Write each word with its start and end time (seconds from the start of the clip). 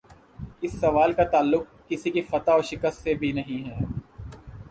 اس 0.61 0.71
سوال 0.79 1.13
کا 1.13 1.23
تعلق 1.23 1.63
کسی 1.89 2.11
کی 2.11 2.21
فتح 2.21 2.51
و 2.51 2.61
شکست 2.61 3.03
سے 3.03 3.13
بھی 3.13 3.31
نہیں 3.31 3.69
ہے۔ 3.69 3.85